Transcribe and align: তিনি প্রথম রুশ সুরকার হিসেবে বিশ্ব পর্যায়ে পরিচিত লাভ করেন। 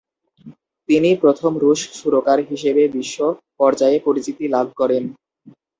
তিনি 0.89 1.09
প্রথম 1.21 1.51
রুশ 1.63 1.79
সুরকার 1.99 2.39
হিসেবে 2.51 2.83
বিশ্ব 2.95 3.17
পর্যায়ে 3.59 3.97
পরিচিত 4.07 4.37
লাভ 4.53 4.67
করেন। 4.79 5.03